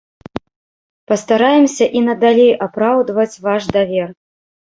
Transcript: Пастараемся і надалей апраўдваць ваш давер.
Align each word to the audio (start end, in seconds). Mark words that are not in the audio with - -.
Пастараемся 1.09 1.85
і 1.99 2.01
надалей 2.07 2.51
апраўдваць 2.67 3.41
ваш 3.49 3.63
давер. 3.77 4.09